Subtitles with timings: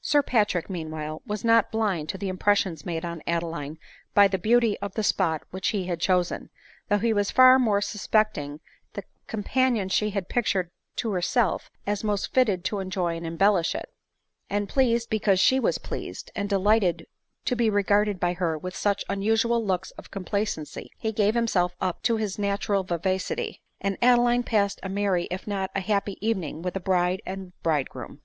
[0.00, 3.76] Sir Patrick, meanwhile, was not blind to the impressions made on Adeline
[4.14, 6.48] by the beauty of the spot which he had chosen,
[6.88, 8.60] though he was far from suspecting
[8.92, 13.74] the com panion she had pictured to herself as most fitted to enjoy and embellish
[13.74, 13.92] it;
[14.48, 17.08] and pleased because she was pleased, and delighted
[17.44, 22.00] to be regarded by her with such unusual looks of complacency, he gave himself up
[22.00, 26.74] to his natural vivacity; and Adeline passed a merry, if not a happy evening, with
[26.74, 28.20] the bride and bridegroom.